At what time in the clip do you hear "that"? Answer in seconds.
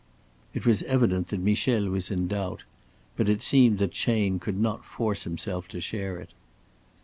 1.27-1.39, 3.77-3.91